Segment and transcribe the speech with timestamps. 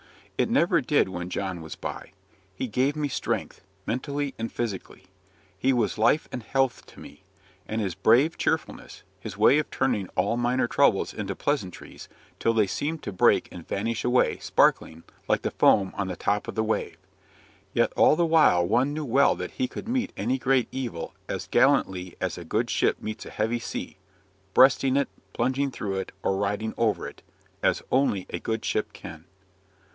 [0.35, 2.13] It never did when John was by.
[2.55, 5.05] He gave me strength, mentally and physically.
[5.55, 7.21] He was life and health to me,
[7.69, 12.09] with his brave cheerfulness his way of turning all minor troubles into pleasantries,
[12.39, 16.47] till they seemed to break and vanish away, sparkling, like the foam on the top
[16.47, 16.97] of the wave.
[17.71, 21.45] Yet, all the while one knew well that he could meet any great evil as
[21.45, 23.97] gallantly as a good ship meets a heavy sea
[24.55, 27.21] breasting it, plunging through it, or riding over it,
[27.61, 29.25] as only a good ship can.